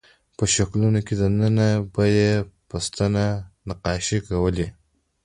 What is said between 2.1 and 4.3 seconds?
یې په ستنه نقاشۍ